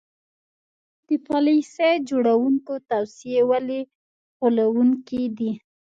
د 1.07 1.09
پالیسي 1.27 1.91
جوړوونکو 2.09 2.73
توصیې 2.89 3.41
ولې 3.51 3.81
غولوونکې 4.39 5.23
دي. 5.37 5.51